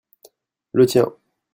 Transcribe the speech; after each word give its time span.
le 0.73 0.87
tien. 0.87 1.13